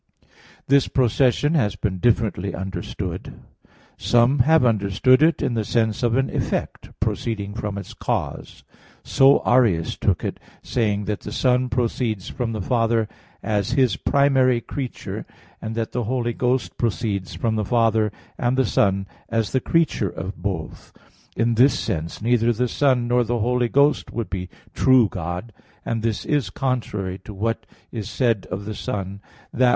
This 0.67 0.87
procession 0.87 1.53
has 1.53 1.75
been 1.75 1.99
differently 1.99 2.55
understood. 2.55 3.39
Some 3.99 4.39
have 4.39 4.65
understood 4.65 5.21
it 5.21 5.43
in 5.43 5.53
the 5.53 5.63
sense 5.63 6.01
of 6.01 6.17
an 6.17 6.27
effect, 6.31 6.89
proceeding 6.99 7.53
from 7.53 7.77
its 7.77 7.93
cause; 7.93 8.63
so 9.03 9.43
Arius 9.45 9.95
took 9.95 10.23
it, 10.23 10.39
saying 10.63 11.05
that 11.05 11.19
the 11.19 11.31
Son 11.31 11.69
proceeds 11.69 12.29
from 12.29 12.51
the 12.51 12.63
Father 12.63 13.07
as 13.43 13.73
His 13.73 13.95
primary 13.95 14.59
creature, 14.59 15.23
and 15.61 15.75
that 15.75 15.91
the 15.91 16.05
Holy 16.05 16.33
Ghost 16.33 16.79
proceeds 16.79 17.35
from 17.35 17.55
the 17.55 17.63
Father 17.63 18.11
and 18.39 18.57
the 18.57 18.65
Son 18.65 19.05
as 19.29 19.51
the 19.51 19.61
creature 19.61 20.09
of 20.09 20.35
both. 20.35 20.91
In 21.35 21.53
this 21.53 21.77
sense 21.79 22.23
neither 22.23 22.51
the 22.51 22.67
Son 22.67 23.07
nor 23.07 23.23
the 23.23 23.37
Holy 23.37 23.69
Ghost 23.69 24.11
would 24.11 24.31
be 24.31 24.49
true 24.73 25.07
God: 25.09 25.53
and 25.85 26.01
this 26.01 26.25
is 26.25 26.49
contrary 26.49 27.19
to 27.19 27.35
what 27.35 27.67
is 27.91 28.09
said 28.09 28.47
of 28.49 28.65
the 28.65 28.73
Son, 28.73 29.21
"That 29.53 29.69